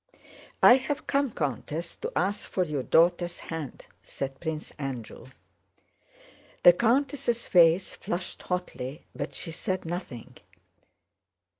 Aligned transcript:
"I 0.63 0.77
have 0.77 1.05
come, 1.05 1.29
Countess, 1.29 1.95
to 1.97 2.11
ask 2.15 2.49
for 2.49 2.63
your 2.63 2.81
daughter's 2.81 3.37
hand," 3.37 3.85
said 4.01 4.39
Prince 4.39 4.71
Andrew. 4.79 5.27
The 6.63 6.73
countess' 6.73 7.47
face 7.47 7.93
flushed 7.97 8.41
hotly, 8.41 9.05
but 9.13 9.35
she 9.35 9.51
said 9.51 9.85
nothing. 9.85 10.37